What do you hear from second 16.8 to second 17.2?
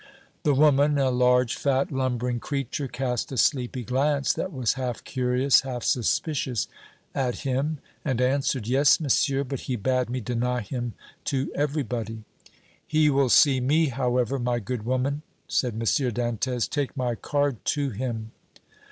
my